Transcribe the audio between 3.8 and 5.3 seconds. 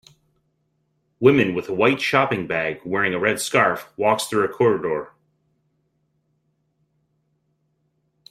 walks through a corridor.